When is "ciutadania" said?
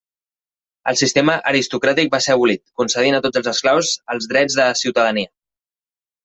4.83-5.33